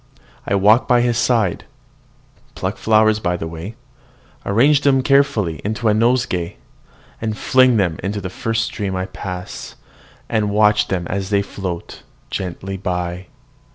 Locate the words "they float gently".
11.29-12.81